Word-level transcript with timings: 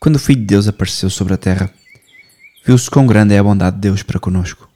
Quando 0.00 0.14
o 0.14 0.20
Filho 0.20 0.40
de 0.40 0.46
Deus 0.46 0.68
apareceu 0.68 1.10
sobre 1.10 1.34
a 1.34 1.36
terra, 1.36 1.72
viu-se 2.64 2.88
quão 2.88 3.04
grande 3.04 3.34
é 3.34 3.38
a 3.38 3.42
bondade 3.42 3.74
de 3.74 3.82
Deus 3.82 4.00
para 4.00 4.20
conosco. 4.20 4.68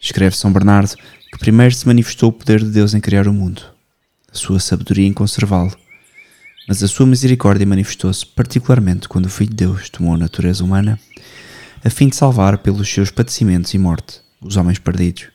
Escreve 0.00 0.36
São 0.36 0.52
Bernardo 0.52 0.96
que 1.30 1.38
primeiro 1.38 1.72
se 1.72 1.86
manifestou 1.86 2.30
o 2.30 2.32
poder 2.32 2.58
de 2.58 2.70
Deus 2.70 2.92
em 2.92 3.00
criar 3.00 3.28
o 3.28 3.32
mundo, 3.32 3.62
a 4.32 4.36
sua 4.36 4.58
sabedoria 4.58 5.06
em 5.06 5.12
conservá-lo, 5.12 5.72
mas 6.66 6.82
a 6.82 6.88
sua 6.88 7.06
misericórdia 7.06 7.64
manifestou-se 7.64 8.26
particularmente 8.26 9.08
quando 9.08 9.26
o 9.26 9.30
Filho 9.30 9.50
de 9.50 9.56
Deus 9.56 9.88
tomou 9.88 10.14
a 10.14 10.18
natureza 10.18 10.64
humana, 10.64 10.98
a 11.84 11.88
fim 11.88 12.08
de 12.08 12.16
salvar 12.16 12.58
pelos 12.58 12.92
seus 12.92 13.12
padecimentos 13.12 13.72
e 13.74 13.78
morte 13.78 14.20
os 14.40 14.56
homens 14.56 14.80
perdidos. 14.80 15.28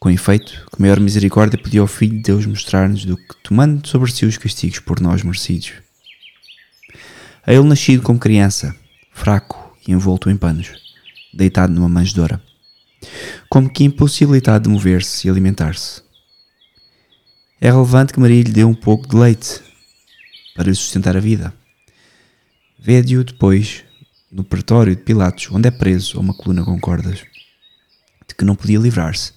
Com 0.00 0.08
efeito, 0.08 0.66
que 0.72 0.80
maior 0.80 0.98
misericórdia 1.00 1.60
podia 1.62 1.84
o 1.84 1.86
Filho 1.86 2.16
de 2.16 2.22
Deus 2.22 2.46
mostrar-nos 2.46 3.04
do 3.04 3.18
que 3.18 3.36
tomando 3.42 3.86
sobre 3.86 4.10
si 4.10 4.24
os 4.24 4.38
castigos 4.38 4.78
por 4.78 5.00
nós 5.00 5.22
merecidos. 5.22 5.86
A 7.46 7.52
ele 7.52 7.64
nascido 7.64 8.02
como 8.02 8.18
criança, 8.18 8.74
fraco 9.12 9.76
e 9.86 9.92
envolto 9.92 10.28
em 10.28 10.36
panos, 10.36 10.70
deitado 11.32 11.72
numa 11.72 11.88
manjedoura, 11.88 12.42
como 13.48 13.70
que 13.72 13.84
impossibilitado 13.84 14.64
de 14.64 14.70
mover-se 14.70 15.26
e 15.26 15.30
alimentar-se. 15.30 16.02
É 17.60 17.70
relevante 17.70 18.12
que 18.12 18.20
Maria 18.20 18.42
lhe 18.42 18.52
dê 18.52 18.64
um 18.64 18.74
pouco 18.74 19.08
de 19.08 19.16
leite 19.16 19.60
para 20.54 20.68
lhe 20.68 20.74
sustentar 20.74 21.16
a 21.16 21.20
vida. 21.20 21.52
Vede-o 22.78 23.24
depois 23.24 23.84
no 24.30 24.44
pretório 24.44 24.94
de 24.94 25.02
Pilatos, 25.02 25.48
onde 25.50 25.68
é 25.68 25.70
preso 25.70 26.18
a 26.18 26.20
uma 26.20 26.34
coluna 26.34 26.64
com 26.64 26.78
cordas, 26.78 27.24
de 28.28 28.34
que 28.36 28.44
não 28.44 28.54
podia 28.54 28.78
livrar-se, 28.78 29.32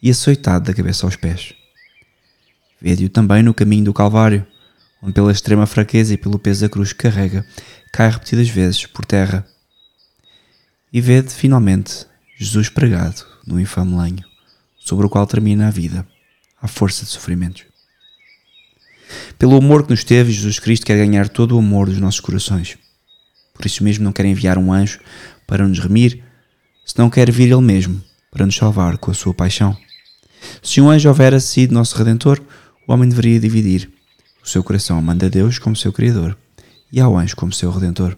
e 0.00 0.10
açoitado 0.10 0.66
da 0.66 0.74
cabeça 0.74 1.04
aos 1.06 1.16
pés. 1.16 1.52
Vede-o 2.80 3.08
também 3.08 3.42
no 3.42 3.52
caminho 3.52 3.84
do 3.84 3.92
Calvário, 3.92 4.46
onde 5.02 5.12
pela 5.12 5.32
extrema 5.32 5.66
fraqueza 5.66 6.14
e 6.14 6.16
pelo 6.16 6.38
peso 6.38 6.62
da 6.62 6.68
cruz 6.68 6.92
que 6.92 7.02
carrega, 7.02 7.46
cai 7.92 8.10
repetidas 8.10 8.48
vezes 8.48 8.86
por 8.86 9.04
terra. 9.04 9.46
E 10.92 11.00
vede, 11.00 11.32
finalmente, 11.32 12.06
Jesus 12.36 12.68
pregado 12.68 13.24
no 13.46 13.60
infame 13.60 13.96
lenho, 13.96 14.24
sobre 14.78 15.06
o 15.06 15.08
qual 15.08 15.26
termina 15.26 15.68
a 15.68 15.70
vida, 15.70 16.06
à 16.60 16.68
força 16.68 17.04
de 17.04 17.10
sofrimentos. 17.10 17.64
Pelo 19.38 19.56
amor 19.56 19.84
que 19.84 19.90
nos 19.90 20.04
teve, 20.04 20.32
Jesus 20.32 20.58
Cristo 20.58 20.86
quer 20.86 20.96
ganhar 20.96 21.28
todo 21.28 21.54
o 21.54 21.58
amor 21.58 21.88
dos 21.88 21.98
nossos 21.98 22.20
corações. 22.20 22.76
Por 23.54 23.64
isso 23.64 23.82
mesmo 23.82 24.04
não 24.04 24.12
quer 24.12 24.26
enviar 24.26 24.58
um 24.58 24.72
anjo 24.72 25.00
para 25.46 25.66
nos 25.66 25.78
remir, 25.78 26.22
se 26.84 26.98
não 26.98 27.08
quer 27.08 27.30
vir 27.30 27.50
Ele 27.50 27.60
mesmo 27.60 28.02
para 28.30 28.44
nos 28.44 28.56
salvar 28.56 28.98
com 28.98 29.10
a 29.10 29.14
sua 29.14 29.32
paixão. 29.32 29.76
Se 30.62 30.80
um 30.80 30.90
anjo 30.90 31.08
houvera 31.08 31.40
sido 31.40 31.74
nosso 31.74 31.96
Redentor, 31.96 32.40
o 32.86 32.92
homem 32.92 33.08
deveria 33.08 33.40
dividir 33.40 33.97
o 34.42 34.48
seu 34.48 34.62
coração 34.62 35.00
manda 35.00 35.26
a 35.26 35.28
Deus 35.28 35.58
como 35.58 35.76
seu 35.76 35.92
Criador 35.92 36.36
e 36.90 37.00
ao 37.00 37.16
anjo 37.16 37.36
como 37.36 37.52
seu 37.52 37.70
Redentor. 37.70 38.16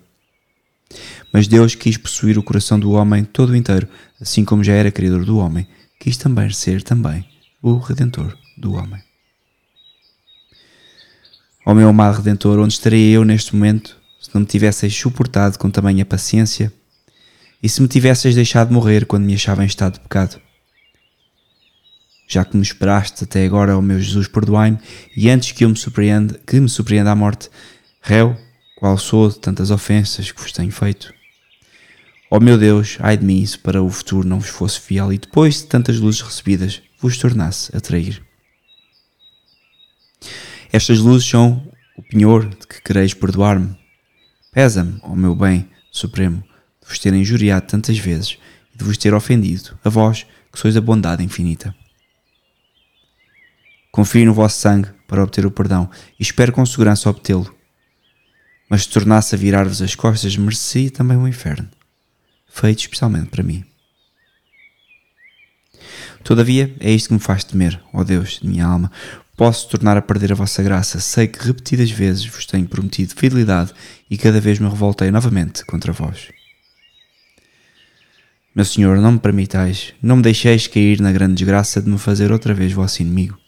Mas 1.32 1.46
Deus 1.46 1.74
quis 1.74 1.96
possuir 1.96 2.38
o 2.38 2.42
coração 2.42 2.78
do 2.78 2.92
homem 2.92 3.24
todo 3.24 3.54
inteiro, 3.54 3.88
assim 4.20 4.44
como 4.44 4.64
já 4.64 4.72
era 4.72 4.90
Criador 4.90 5.24
do 5.24 5.38
homem, 5.38 5.66
quis 5.98 6.16
também 6.16 6.50
ser 6.50 6.82
também 6.82 7.24
o 7.62 7.78
Redentor 7.78 8.36
do 8.56 8.74
homem. 8.74 9.02
Ó 11.64 11.74
meu 11.74 11.88
amado 11.88 12.16
Redentor, 12.16 12.58
onde 12.58 12.74
estaria 12.74 13.14
eu 13.14 13.24
neste 13.24 13.54
momento 13.54 13.96
se 14.20 14.30
não 14.34 14.40
me 14.40 14.46
tivesseis 14.46 14.94
suportado 14.94 15.58
com 15.58 15.70
tamanha 15.70 16.04
paciência 16.04 16.72
e 17.62 17.68
se 17.68 17.80
me 17.80 17.88
tivesseis 17.88 18.34
deixado 18.34 18.72
morrer 18.72 19.06
quando 19.06 19.24
me 19.24 19.34
achava 19.34 19.62
em 19.62 19.66
estado 19.66 19.94
de 19.94 20.00
pecado? 20.00 20.40
Já 22.32 22.44
que 22.44 22.56
me 22.56 22.62
esperaste 22.62 23.24
até 23.24 23.44
agora, 23.44 23.76
ó 23.76 23.82
meu 23.82 23.98
Jesus, 23.98 24.28
perdoai-me, 24.28 24.78
e 25.16 25.28
antes 25.28 25.50
que 25.50 25.64
eu 25.64 25.68
me 25.68 25.76
surpreenda, 25.76 26.38
que 26.46 26.60
me 26.60 26.68
surpreenda 26.68 27.10
a 27.10 27.16
morte, 27.16 27.50
réu, 28.00 28.38
qual 28.76 28.96
sou 28.96 29.28
de 29.28 29.40
tantas 29.40 29.72
ofensas 29.72 30.30
que 30.30 30.40
vos 30.40 30.52
tenho 30.52 30.70
feito. 30.70 31.12
Ó 32.30 32.38
meu 32.38 32.56
Deus, 32.56 32.98
ai 33.00 33.16
de 33.16 33.24
mim, 33.24 33.44
se 33.44 33.58
para 33.58 33.82
o 33.82 33.90
futuro 33.90 34.28
não 34.28 34.38
vos 34.38 34.48
fosse 34.48 34.78
fiel 34.78 35.12
e 35.12 35.18
depois 35.18 35.56
de 35.56 35.64
tantas 35.64 35.98
luzes 35.98 36.20
recebidas 36.20 36.80
vos 37.00 37.18
tornasse 37.18 37.76
a 37.76 37.80
trair. 37.80 38.22
Estas 40.72 41.00
luzes 41.00 41.28
são 41.28 41.68
o 41.96 42.02
penhor 42.04 42.48
de 42.48 42.64
que 42.64 42.80
quereis 42.80 43.12
perdoar-me. 43.12 43.76
Pesa-me, 44.52 45.00
ó 45.02 45.16
meu 45.16 45.34
bem 45.34 45.68
supremo, 45.90 46.44
de 46.80 46.88
vos 46.88 46.98
ter 47.00 47.12
injuriado 47.12 47.66
tantas 47.66 47.98
vezes 47.98 48.38
e 48.72 48.78
de 48.78 48.84
vos 48.84 48.96
ter 48.96 49.12
ofendido, 49.14 49.76
a 49.84 49.88
vós 49.88 50.24
que 50.52 50.60
sois 50.60 50.76
a 50.76 50.80
bondade 50.80 51.24
infinita. 51.24 51.74
Confio 53.90 54.24
no 54.24 54.34
vosso 54.34 54.60
sangue 54.60 54.88
para 55.08 55.22
obter 55.22 55.44
o 55.44 55.50
perdão 55.50 55.90
e 56.18 56.22
espero 56.22 56.52
com 56.52 56.64
segurança 56.64 57.10
obtê-lo. 57.10 57.54
Mas 58.68 58.82
se 58.82 58.90
tornasse 58.90 59.34
a 59.34 59.38
virar-vos 59.38 59.82
as 59.82 59.96
costas, 59.96 60.36
merecia 60.36 60.90
também 60.90 61.16
o 61.16 61.26
inferno, 61.26 61.68
feito 62.48 62.80
especialmente 62.80 63.28
para 63.28 63.42
mim. 63.42 63.64
Todavia, 66.22 66.74
é 66.78 66.92
isto 66.92 67.08
que 67.08 67.14
me 67.14 67.20
faz 67.20 67.42
temer, 67.42 67.80
ó 67.92 68.04
Deus 68.04 68.38
de 68.40 68.46
minha 68.46 68.66
alma. 68.66 68.92
Posso 69.36 69.68
tornar 69.68 69.96
a 69.96 70.02
perder 70.02 70.32
a 70.32 70.36
vossa 70.36 70.62
graça. 70.62 71.00
Sei 71.00 71.26
que 71.26 71.44
repetidas 71.44 71.90
vezes 71.90 72.26
vos 72.26 72.46
tenho 72.46 72.68
prometido 72.68 73.14
fidelidade 73.16 73.72
e 74.08 74.18
cada 74.18 74.40
vez 74.40 74.58
me 74.58 74.68
revoltei 74.68 75.10
novamente 75.10 75.64
contra 75.64 75.92
vós. 75.92 76.28
Meu 78.54 78.64
Senhor, 78.64 78.98
não 78.98 79.12
me 79.12 79.18
permitais, 79.18 79.94
não 80.02 80.16
me 80.16 80.22
deixeis 80.22 80.66
cair 80.66 81.00
na 81.00 81.10
grande 81.10 81.34
desgraça 81.34 81.80
de 81.80 81.88
me 81.88 81.98
fazer 81.98 82.30
outra 82.30 82.52
vez 82.52 82.72
vosso 82.72 83.00
inimigo. 83.00 83.38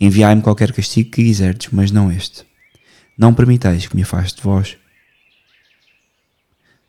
Enviai-me 0.00 0.42
qualquer 0.42 0.72
castigo 0.72 1.10
que 1.10 1.24
quiserdes, 1.24 1.68
mas 1.72 1.90
não 1.90 2.12
este. 2.12 2.44
Não 3.16 3.32
permitais 3.32 3.86
que 3.86 3.96
me 3.96 4.02
afaste 4.02 4.36
de 4.36 4.42
vós. 4.42 4.76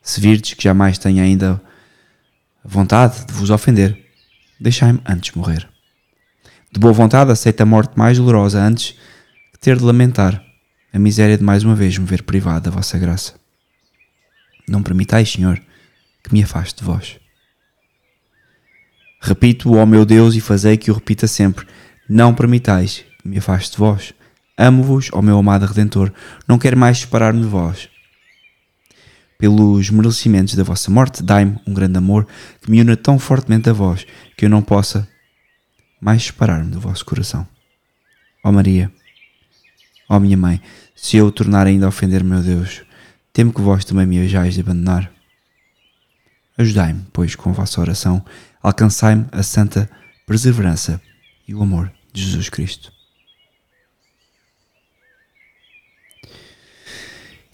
Se 0.01 0.19
virdes 0.19 0.53
que 0.53 0.63
jamais 0.63 0.97
tenho 0.97 1.23
ainda 1.23 1.61
vontade 2.63 3.25
de 3.25 3.33
vos 3.33 3.49
ofender, 3.49 3.97
deixai-me 4.59 5.01
antes 5.05 5.31
morrer. 5.33 5.67
De 6.71 6.79
boa 6.79 6.93
vontade 6.93 7.31
aceito 7.31 7.61
a 7.61 7.65
morte 7.65 7.97
mais 7.97 8.17
dolorosa 8.17 8.61
antes 8.61 8.91
que 9.53 9.59
ter 9.59 9.77
de 9.77 9.83
lamentar 9.83 10.43
a 10.91 10.99
miséria 10.99 11.37
de 11.37 11.43
mais 11.43 11.63
uma 11.63 11.75
vez 11.75 11.97
me 11.97 12.05
ver 12.05 12.23
privado 12.23 12.69
da 12.69 12.75
vossa 12.75 12.97
graça. 12.97 13.35
Não 14.67 14.83
permitais, 14.83 15.31
Senhor, 15.31 15.61
que 16.23 16.33
me 16.33 16.43
afaste 16.43 16.79
de 16.79 16.85
vós. 16.85 17.19
Repito, 19.21 19.75
ó 19.75 19.85
meu 19.85 20.05
Deus, 20.05 20.35
e 20.35 20.41
fazei 20.41 20.77
que 20.77 20.91
o 20.91 20.93
repita 20.93 21.27
sempre, 21.27 21.65
não 22.09 22.33
permitais 22.33 23.03
que 23.21 23.27
me 23.27 23.37
afaste 23.37 23.71
de 23.71 23.77
vós. 23.77 24.13
Amo-vos, 24.57 25.09
ó 25.13 25.21
meu 25.21 25.37
amado 25.37 25.65
Redentor, 25.65 26.11
não 26.47 26.57
quero 26.57 26.77
mais 26.77 26.99
separar-me 26.99 27.41
de 27.41 27.47
vós. 27.47 27.89
Pelos 29.37 29.89
merecimentos 29.91 30.55
da 30.55 30.63
vossa 30.63 30.89
morte, 30.89 31.21
dai-me 31.21 31.59
um 31.67 31.73
grande 31.73 31.97
amor 31.97 32.27
que 32.61 32.71
me 32.71 32.81
una 32.81 32.97
tão 32.97 33.19
fortemente 33.19 33.69
a 33.69 33.73
vós 33.73 34.05
que 34.35 34.45
eu 34.45 34.49
não 34.49 34.63
possa 34.63 35.07
mais 36.01 36.23
separar-me 36.23 36.71
do 36.71 36.79
vosso 36.79 37.05
coração. 37.05 37.47
Ó 38.43 38.51
Maria, 38.51 38.91
ó 40.09 40.19
minha 40.19 40.37
mãe, 40.37 40.61
se 40.95 41.17
eu 41.17 41.31
tornar 41.31 41.67
ainda 41.67 41.85
a 41.85 41.89
ofender 41.89 42.23
meu 42.23 42.41
Deus, 42.41 42.81
temo 43.31 43.53
que 43.53 43.61
vós 43.61 43.85
também 43.85 44.07
me 44.07 44.19
hajais 44.19 44.55
de 44.55 44.61
abandonar. 44.61 45.11
Ajudai-me, 46.57 47.05
pois, 47.13 47.35
com 47.35 47.51
a 47.51 47.53
vossa 47.53 47.79
oração, 47.79 48.25
alcançai-me 48.63 49.27
a 49.31 49.43
santa 49.43 49.87
perseverança 50.25 50.99
e 51.47 51.53
o 51.53 51.61
amor 51.61 51.91
de 52.17 52.23
Jesus 52.23 52.49
Cristo. 52.49 52.91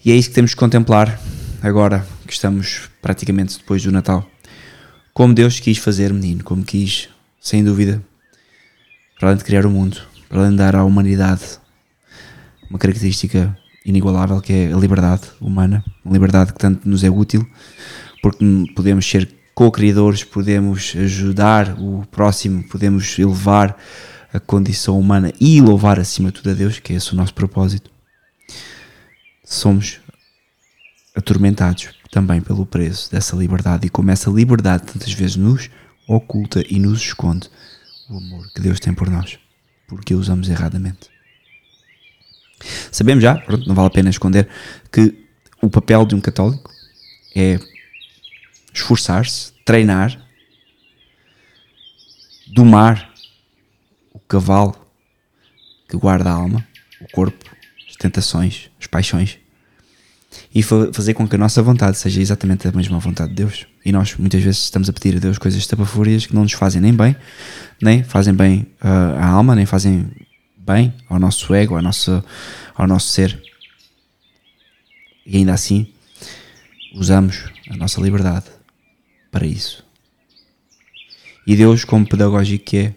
E 0.02 0.10
é 0.10 0.16
isso 0.16 0.30
que 0.30 0.34
temos 0.34 0.52
que 0.52 0.60
contemplar 0.60 1.20
agora 1.62 2.06
que 2.26 2.32
estamos 2.32 2.88
praticamente 3.00 3.58
depois 3.58 3.82
do 3.82 3.92
Natal. 3.92 4.28
Como 5.12 5.34
Deus 5.34 5.60
quis 5.60 5.78
fazer, 5.78 6.12
menino, 6.12 6.42
como 6.42 6.64
quis, 6.64 7.08
sem 7.40 7.62
dúvida, 7.62 8.02
para 9.18 9.28
além 9.28 9.38
de 9.38 9.44
criar 9.44 9.64
o 9.66 9.70
mundo, 9.70 10.00
para 10.28 10.40
além 10.40 10.50
de 10.52 10.56
dar 10.56 10.74
à 10.74 10.84
humanidade 10.84 11.42
uma 12.68 12.78
característica 12.78 13.56
inigualável 13.84 14.40
que 14.40 14.52
é 14.52 14.72
a 14.72 14.76
liberdade 14.76 15.22
humana, 15.40 15.84
uma 16.04 16.14
liberdade 16.14 16.52
que 16.52 16.58
tanto 16.58 16.88
nos 16.88 17.04
é 17.04 17.10
útil, 17.10 17.46
porque 18.22 18.44
podemos 18.74 19.08
ser 19.08 19.30
co-criadores, 19.54 20.24
podemos 20.24 20.94
ajudar 20.96 21.78
o 21.78 22.04
próximo, 22.10 22.64
podemos 22.64 23.18
elevar 23.18 23.76
a 24.34 24.40
condição 24.40 24.98
humana 24.98 25.32
e 25.40 25.60
louvar 25.60 26.00
acima 26.00 26.32
de 26.32 26.34
tudo 26.34 26.50
a 26.50 26.54
Deus, 26.54 26.80
que 26.80 26.92
é 26.92 26.96
esse 26.96 27.12
o 27.12 27.16
nosso 27.16 27.32
propósito. 27.32 27.88
Somos 29.44 30.00
atormentados 31.14 31.90
também 32.10 32.40
pelo 32.40 32.66
preço 32.66 33.12
dessa 33.12 33.36
liberdade 33.36 33.86
e 33.86 33.90
como 33.90 34.10
essa 34.10 34.28
liberdade 34.28 34.92
tantas 34.92 35.12
vezes 35.12 35.36
nos 35.36 35.70
oculta 36.08 36.64
e 36.68 36.80
nos 36.80 37.00
esconde 37.00 37.48
o 38.10 38.16
amor 38.16 38.52
que 38.52 38.60
Deus 38.60 38.80
tem 38.80 38.92
por 38.92 39.08
nós, 39.08 39.38
porque 39.86 40.14
usamos 40.14 40.48
erradamente. 40.48 41.08
Sabemos 42.90 43.22
já, 43.22 43.36
pronto, 43.36 43.68
não 43.68 43.74
vale 43.74 43.86
a 43.86 43.90
pena 43.90 44.10
esconder, 44.10 44.48
que 44.90 45.14
o 45.62 45.70
papel 45.70 46.04
de 46.04 46.16
um 46.16 46.20
católico 46.20 46.72
é 47.36 47.60
esforçar-se, 48.72 49.52
treinar, 49.64 50.20
domar 52.48 53.13
cavalo 54.28 54.74
que 55.88 55.96
guarda 55.96 56.30
a 56.30 56.32
alma, 56.32 56.66
o 57.00 57.10
corpo, 57.12 57.44
as 57.88 57.96
tentações, 57.96 58.70
as 58.80 58.86
paixões, 58.86 59.38
e 60.54 60.62
fazer 60.62 61.14
com 61.14 61.28
que 61.28 61.36
a 61.36 61.38
nossa 61.38 61.62
vontade 61.62 61.96
seja 61.96 62.20
exatamente 62.20 62.66
a 62.66 62.72
mesma 62.72 62.98
vontade 62.98 63.30
de 63.30 63.36
Deus. 63.36 63.66
E 63.84 63.92
nós 63.92 64.16
muitas 64.16 64.42
vezes 64.42 64.62
estamos 64.62 64.88
a 64.88 64.92
pedir 64.92 65.16
a 65.16 65.20
Deus 65.20 65.38
coisas 65.38 65.60
estapafúrias 65.60 66.26
que 66.26 66.34
não 66.34 66.42
nos 66.42 66.52
fazem 66.52 66.80
nem 66.80 66.94
bem, 66.94 67.14
nem 67.80 68.02
fazem 68.02 68.34
bem 68.34 68.66
uh, 68.82 69.18
à 69.18 69.26
alma, 69.26 69.54
nem 69.54 69.66
fazem 69.66 70.10
bem 70.56 70.92
ao 71.08 71.18
nosso 71.18 71.54
ego, 71.54 71.76
ao 71.76 71.82
nosso, 71.82 72.24
ao 72.74 72.86
nosso 72.86 73.08
ser. 73.08 73.40
E 75.26 75.36
ainda 75.36 75.52
assim, 75.54 75.86
usamos 76.94 77.44
a 77.70 77.76
nossa 77.76 78.00
liberdade 78.00 78.46
para 79.30 79.46
isso. 79.46 79.84
E 81.46 81.56
Deus, 81.56 81.84
como 81.84 82.08
pedagógico 82.08 82.64
que 82.64 82.76
é, 82.78 82.94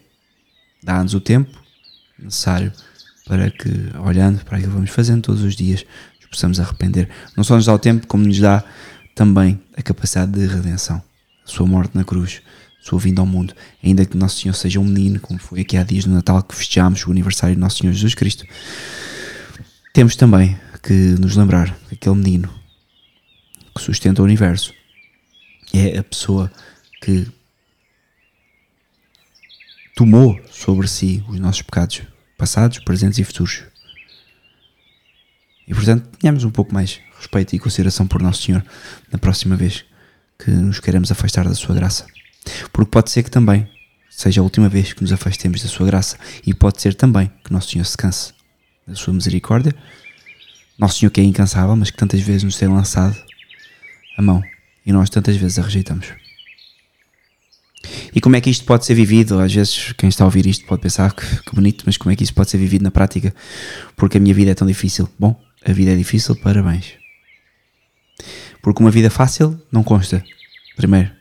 dá-nos 0.84 1.14
o 1.14 1.20
tempo 1.20 1.58
necessário 2.18 2.72
para 3.28 3.52
que, 3.52 3.70
olhando 4.00 4.44
para 4.46 4.58
aquilo 4.58 4.72
que 4.72 4.76
vamos 4.76 4.90
fazendo 4.90 5.22
todos 5.22 5.44
os 5.44 5.56
dias, 5.56 5.86
nos 6.16 6.30
possamos 6.30 6.60
arrepender. 6.60 7.10
Não 7.36 7.44
só 7.44 7.56
nos 7.56 7.66
dá 7.66 7.74
o 7.74 7.80
tempo, 7.80 8.08
como 8.08 8.26
nos 8.26 8.40
dá 8.40 8.64
também 9.14 9.60
a 9.76 9.82
capacidade 9.82 10.32
de 10.32 10.46
redenção. 10.46 10.98
A 11.46 11.50
sua 11.50 11.68
morte 11.68 11.96
na 11.96 12.04
cruz, 12.04 12.42
sua 12.82 13.00
vinda 13.00 13.22
ao 13.22 13.28
mundo. 13.28 13.54
Ainda 13.84 14.06
que 14.06 14.16
Nosso 14.16 14.40
Senhor 14.40 14.54
seja 14.54 14.80
um 14.80 14.86
menino, 14.86 15.20
como 15.20 15.40
foi 15.40 15.62
aqui 15.62 15.76
há 15.76 15.84
dias 15.84 16.06
no 16.06 16.16
Natal 16.16 16.42
que 16.42 16.56
festejamos 16.56 17.06
o 17.06 17.12
aniversário 17.12 17.56
de 17.56 17.60
Nosso 17.60 17.80
Senhor 17.80 17.94
Jesus 17.94 18.16
Cristo, 18.16 18.46
temos 19.94 20.16
também 20.16 20.58
que 20.82 20.94
nos 21.20 21.36
lembrar 21.36 21.76
que 21.90 21.96
aquele 21.96 22.16
menino 22.16 22.50
que 23.76 23.82
sustenta 23.82 24.22
o 24.22 24.26
universo 24.26 24.74
é 25.74 25.98
a 25.98 26.04
pessoa 26.04 26.52
que 27.02 27.28
tomou 29.98 30.40
sobre 30.52 30.88
si 30.88 31.26
os 31.28 31.40
nossos 31.40 31.64
pecados 31.64 32.04
passados, 32.38 32.78
presentes 32.78 33.18
e 33.18 33.24
futuros. 33.24 33.64
E 35.68 35.74
portanto, 35.74 36.08
tenhamos 36.20 36.44
um 36.44 36.52
pouco 36.52 36.72
mais 36.72 37.02
respeito 37.18 37.56
e 37.56 37.60
consideração 37.60 38.06
por 38.06 38.22
Nosso 38.22 38.44
Senhor 38.44 38.64
na 39.12 39.18
próxima 39.18 39.56
vez 39.56 39.84
que 40.38 40.52
nos 40.52 40.80
queremos 40.80 41.12
afastar 41.12 41.48
da 41.48 41.56
Sua 41.56 41.74
graça. 41.74 42.06
Porque 42.72 42.92
pode 42.92 43.10
ser 43.10 43.24
que 43.24 43.32
também 43.32 43.68
seja 44.08 44.40
a 44.40 44.44
última 44.44 44.70
vez 44.70 44.94
que 44.94 45.02
nos 45.02 45.12
afastemos 45.12 45.64
da 45.64 45.68
Sua 45.68 45.88
graça 45.88 46.16
e 46.46 46.54
pode 46.54 46.80
ser 46.80 46.94
também 46.94 47.32
que 47.44 47.52
Nosso 47.52 47.72
Senhor 47.72 47.86
se 47.86 47.98
canse 47.98 48.34
da 48.88 48.94
Sua 48.94 49.16
misericórdia. 49.16 49.74
Nosso 50.78 51.00
Senhor 51.00 51.10
que 51.10 51.22
é 51.22 51.24
incansável, 51.24 51.76
mas 51.76 51.90
que 51.90 51.98
tantas 51.98 52.22
vezes 52.22 52.44
nos 52.44 52.56
tem 52.56 52.68
lançado 52.68 53.18
a 54.16 54.22
mão 54.22 54.44
e 54.86 54.94
nós 54.94 55.10
tantas 55.10 55.36
vezes 55.38 55.58
a 55.58 55.64
rejeitamos. 55.64 56.27
E 58.14 58.20
como 58.20 58.36
é 58.36 58.42
que 58.42 58.50
isto 58.50 58.66
pode 58.66 58.86
ser 58.86 58.96
vivido? 58.96 59.40
Às 59.40 59.54
vezes 59.54 59.94
quem 59.94 60.10
está 60.10 60.24
a 60.24 60.28
ouvir 60.28 60.46
isto 60.46 60.66
pode 60.66 60.82
pensar 60.82 61.14
que, 61.14 61.26
que 61.44 61.56
bonito, 61.56 61.84
mas 61.86 61.98
como 61.98 62.12
é 62.12 62.16
que 62.16 62.24
isto 62.24 62.34
pode 62.34 62.50
ser 62.50 62.58
vivido 62.58 62.84
na 62.84 62.92
prática? 62.92 63.34
Porque 63.96 64.18
a 64.18 64.20
minha 64.20 64.34
vida 64.34 64.52
é 64.52 64.56
tão 64.56 64.68
difícil. 64.68 65.08
Bom, 65.18 65.40
a 65.66 65.72
vida 65.72 65.92
é 65.92 65.96
difícil, 65.96 66.36
parabéns. 66.36 66.94
Porque 68.62 68.82
uma 68.82 68.92
vida 68.92 69.10
fácil 69.10 69.62
não 69.72 69.84
consta, 69.84 70.24
primeiro, 70.76 71.12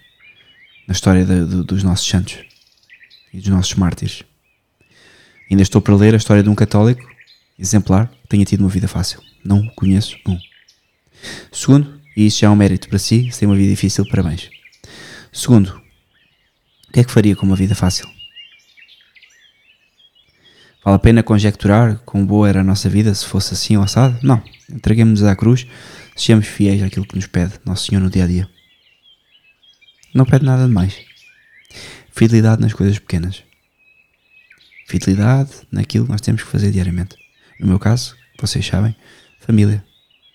na 0.89 0.93
história 0.93 1.25
de, 1.25 1.47
de, 1.47 1.63
dos 1.65 1.83
nossos 1.83 2.09
santos 2.09 2.39
e 3.33 3.39
dos 3.39 3.49
nossos 3.49 3.75
mártires. 3.75 4.23
Ainda 5.51 5.63
estou 5.63 5.81
para 5.81 5.95
ler 5.95 6.15
a 6.15 6.17
história 6.17 6.43
de 6.43 6.49
um 6.49 6.55
católico 6.55 7.07
exemplar 7.59 8.09
que 8.09 8.29
tenha 8.29 8.45
tido 8.45 8.61
uma 8.61 8.69
vida 8.69 8.89
fácil. 8.89 9.21
Não 9.45 9.67
conheço 9.77 10.17
um. 10.27 10.39
Segundo, 11.53 12.01
e 12.17 12.27
isso 12.27 12.41
já 12.41 12.49
é 12.49 12.51
um 12.51 12.57
mérito 12.57 12.89
para 12.89 12.99
si, 12.99 13.31
se 13.31 13.39
tem 13.41 13.49
uma 13.49 13.57
vida 13.57 13.71
difícil, 13.71 14.05
parabéns. 14.09 14.49
Segundo, 15.33 15.81
que 16.97 17.01
é 17.01 17.05
que 17.05 17.13
faria 17.13 17.37
com 17.37 17.45
uma 17.45 17.57
vida 17.57 17.75
fácil? 17.75 18.09
Vale 20.83 20.97
a 20.97 20.99
pena 20.99 21.23
conjecturar 21.23 21.99
quão 22.07 22.25
boa 22.25 22.49
era 22.49 22.63
a 22.63 22.65
nossa 22.65 22.89
vida 22.89 23.15
se 23.15 23.27
fosse 23.27 23.53
assim 23.53 23.77
ou 23.77 23.83
assado? 23.83 24.19
Não. 24.23 24.43
Entreguemos-nos 24.71 25.29
à 25.29 25.37
cruz, 25.37 25.67
sejamos 26.17 26.47
fiéis 26.47 26.83
àquilo 26.83 27.07
que 27.07 27.15
nos 27.15 27.27
pede 27.27 27.53
Nosso 27.67 27.85
Senhor 27.85 28.01
no 28.01 28.09
dia 28.09 28.25
a 28.25 28.27
dia. 28.27 28.49
Não 30.15 30.25
pede 30.25 30.47
nada 30.47 30.67
de 30.67 30.73
mais. 30.73 30.99
Fidelidade 32.13 32.63
nas 32.63 32.73
coisas 32.73 32.99
pequenas. 32.99 33.43
Fidelidade 34.89 35.51
naquilo 35.71 36.07
que 36.07 36.13
nós 36.13 36.23
temos 36.23 36.45
que 36.45 36.49
fazer 36.49 36.71
diariamente. 36.71 37.15
No 37.61 37.67
meu 37.67 37.79
caso, 37.79 38.17
vocês 38.41 38.65
sabem, 38.65 38.97
família, 39.39 39.85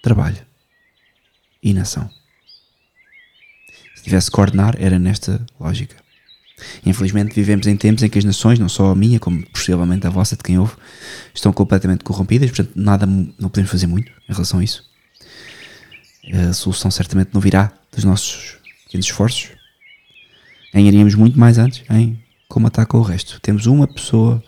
trabalho 0.04 0.46
e 1.64 1.74
nação. 1.74 2.08
Se 3.96 4.04
tivesse 4.04 4.30
que 4.30 4.36
coordenar, 4.36 4.76
era 4.80 5.00
nesta 5.00 5.44
lógica. 5.60 6.01
Infelizmente 6.86 7.34
vivemos 7.34 7.68
em 7.68 7.76
tempos 7.76 8.04
em 8.04 8.10
que 8.10 8.18
as 8.18 8.26
nações, 8.26 8.60
não 8.60 8.70
só 8.70 8.92
a 8.92 8.96
minha, 8.96 9.20
como 9.20 9.46
possivelmente 9.48 10.06
a 10.08 10.10
vossa, 10.10 10.36
de 10.36 10.44
quem 10.44 10.58
ouve, 10.58 10.74
estão 11.34 11.52
completamente 11.54 12.04
corrompidas, 12.04 12.50
portanto 12.50 12.72
nada, 12.76 13.06
não 13.06 13.50
podemos 13.50 13.72
fazer 13.72 13.88
muito 13.88 14.12
em 14.30 14.34
relação 14.34 14.60
a 14.60 14.64
isso. 14.64 14.90
A 16.50 16.54
solução 16.54 16.92
certamente 16.92 17.32
não 17.34 17.42
virá 17.42 17.72
dos 17.94 18.04
nossos 18.04 18.58
pequenos 18.86 19.06
esforços. 19.06 19.50
Ganharíamos 20.74 21.16
muito 21.16 21.38
mais 21.38 21.58
antes 21.58 21.84
em 21.90 22.22
como 22.48 22.68
ataca 22.68 22.98
o 22.98 23.02
resto. 23.02 23.40
Temos 23.42 23.66
uma 23.66 23.88
pessoa 23.88 24.44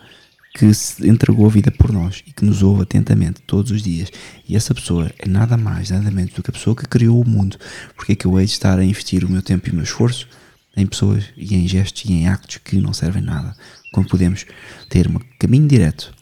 que 0.54 0.72
se 0.72 1.08
entregou 1.08 1.46
a 1.46 1.48
vida 1.48 1.70
por 1.72 1.90
nós 1.90 2.22
e 2.26 2.32
que 2.32 2.44
nos 2.44 2.62
ouve 2.62 2.82
atentamente 2.82 3.42
todos 3.42 3.72
os 3.72 3.82
dias. 3.82 4.10
E 4.48 4.54
essa 4.54 4.72
pessoa 4.72 5.10
é 5.18 5.28
nada 5.28 5.56
mais, 5.56 5.90
nada 5.90 6.10
menos 6.10 6.32
do 6.32 6.42
que 6.42 6.50
a 6.50 6.52
pessoa 6.52 6.76
que 6.76 6.86
criou 6.86 7.20
o 7.20 7.28
mundo. 7.28 7.58
Porque 7.96 8.12
é 8.12 8.14
que 8.14 8.26
eu 8.26 8.38
hei 8.38 8.46
de 8.46 8.52
estar 8.52 8.78
a 8.78 8.84
investir 8.84 9.24
o 9.24 9.28
meu 9.28 9.42
tempo 9.42 9.68
e 9.68 9.72
o 9.72 9.74
meu 9.74 9.84
esforço 9.84 10.28
em 10.76 10.86
pessoas 10.86 11.24
e 11.36 11.54
em 11.54 11.66
gestos 11.66 12.04
e 12.04 12.12
em 12.12 12.28
actos 12.28 12.58
que 12.58 12.76
não 12.76 12.92
servem 12.92 13.22
nada, 13.22 13.56
quando 13.92 14.08
podemos 14.08 14.44
ter 14.88 15.08
um 15.08 15.18
caminho 15.38 15.68
direto, 15.68 16.14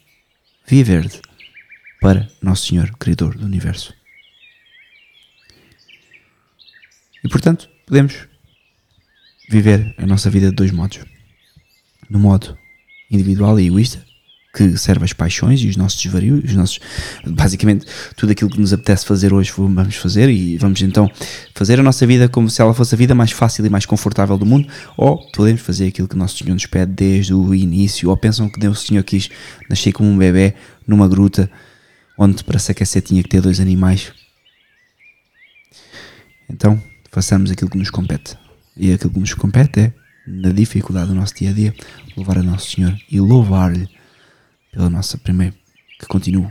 via 0.67 0.85
verde, 0.85 1.21
para 2.01 2.29
Nosso 2.43 2.67
Senhor, 2.67 2.91
Criador 2.99 3.37
do 3.37 3.47
Universo. 3.47 3.95
E 7.25 7.29
portanto, 7.29 7.69
podemos 7.87 8.27
viver 9.49 9.95
a 9.97 10.07
nossa 10.07 10.29
vida 10.29 10.51
de 10.51 10.57
dois 10.57 10.73
modos. 10.73 10.99
No 12.11 12.19
modo 12.19 12.59
individual 13.11 13.59
e 13.61 13.67
egoísta, 13.67 14.05
que 14.53 14.77
serve 14.77 15.05
as 15.05 15.15
paixões 15.15 15.61
e 15.61 15.69
os 15.69 15.77
nossos 15.77 16.03
desvarios, 16.03 16.45
os 16.45 16.55
nossos, 16.55 16.79
basicamente 17.27 17.87
tudo 18.17 18.33
aquilo 18.33 18.51
que 18.51 18.61
nos 18.61 18.73
apetece 18.73 19.07
fazer 19.07 19.33
hoje 19.33 19.51
vamos 19.57 19.97
fazer 19.97 20.29
e 20.29 20.59
vamos 20.59 20.83
então 20.83 21.11
fazer 21.55 21.81
a 21.81 21.83
nossa 21.83 22.07
vida 22.07 22.29
como 22.29 22.51
se 22.51 22.61
ela 22.61 22.75
fosse 22.75 22.95
a 22.95 22.99
vida 22.99 23.15
mais 23.15 23.31
fácil 23.31 23.65
e 23.65 23.71
mais 23.71 23.87
confortável 23.87 24.37
do 24.37 24.45
mundo, 24.45 24.69
ou 24.97 25.27
podemos 25.33 25.63
fazer 25.63 25.87
aquilo 25.87 26.07
que 26.07 26.15
o 26.15 26.19
nosso 26.19 26.37
Senhor 26.37 26.53
nos 26.53 26.67
pede 26.67 26.93
desde 26.93 27.33
o 27.33 27.55
início, 27.55 28.11
ou 28.11 28.17
pensam 28.17 28.49
que 28.49 28.61
Deus 28.61 28.83
o 28.83 28.87
Senhor 28.87 29.03
quis 29.05 29.31
nascer 29.71 29.93
como 29.93 30.11
um 30.11 30.19
bebê 30.19 30.55
numa 30.87 31.09
gruta 31.09 31.51
onde 32.19 32.45
para 32.45 32.59
se 32.59 32.71
aquecer 32.73 33.01
tinha 33.03 33.23
que 33.23 33.29
ter 33.29 33.41
dois 33.41 33.59
animais. 33.59 34.13
Então, 36.49 36.81
façamos 37.11 37.51
aquilo 37.51 37.71
que 37.71 37.79
nos 37.79 37.89
compete. 37.89 38.37
E 38.77 38.93
aquilo 38.93 39.13
que 39.13 39.19
nos 39.19 39.33
compete 39.33 39.81
é, 39.81 39.93
na 40.27 40.51
dificuldade 40.51 41.09
do 41.09 41.15
nosso 41.15 41.35
dia 41.35 41.51
a 41.51 41.53
dia, 41.53 41.75
louvar 42.17 42.39
a 42.39 42.43
Nosso 42.43 42.71
Senhor 42.71 42.97
e 43.11 43.21
louvar-lhe 43.21 43.89
pela 44.73 44.91
nossa, 44.91 45.17
primeiro, 45.19 45.55
que 46.01 46.07
continue 46.07 46.51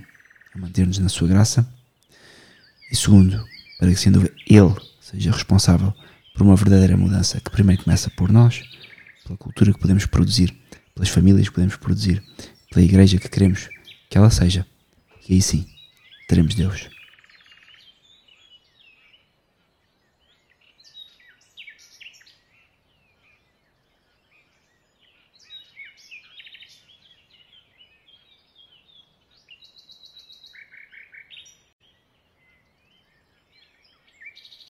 a 0.55 0.57
manter-nos 0.57 0.99
na 0.99 1.09
sua 1.09 1.27
graça, 1.27 1.67
e 2.91 2.95
segundo, 2.95 3.43
para 3.79 3.89
que 3.89 3.95
sendo 3.95 4.31
Ele 4.47 4.75
seja 5.01 5.31
responsável 5.31 5.93
por 6.33 6.43
uma 6.43 6.55
verdadeira 6.55 6.95
mudança 6.95 7.41
que 7.41 7.49
primeiro 7.49 7.83
começa 7.83 8.09
por 8.11 8.31
nós, 8.31 8.61
pela 9.25 9.37
cultura 9.37 9.73
que 9.73 9.79
podemos 9.79 10.05
produzir, 10.05 10.55
pelas 10.93 11.09
famílias 11.09 11.49
que 11.49 11.55
podemos 11.55 11.75
produzir, 11.75 12.23
pela 12.69 12.85
igreja 12.85 13.17
que 13.17 13.27
queremos 13.27 13.67
que 14.09 14.17
ela 14.17 14.29
seja, 14.29 14.65
e 15.27 15.33
aí 15.33 15.41
sim 15.41 15.67
teremos 16.27 16.55
Deus. 16.55 16.89